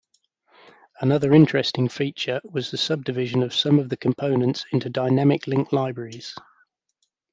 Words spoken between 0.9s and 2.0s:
Another interesting